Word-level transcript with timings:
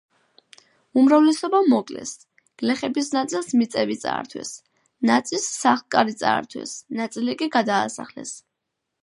უმრავლესობა 0.99 1.59
მოკლეს, 1.73 2.13
გლეხების 2.61 3.11
ნაწილს 3.17 3.51
მიწები 3.59 3.99
წაართვეს, 4.05 4.55
ნაწილს 5.11 5.47
სახლ-კარი 5.59 6.17
წაართვეს, 6.25 6.75
ნაწილი 7.03 7.39
კი 7.45 7.53
გადაასახლეს. 7.59 8.35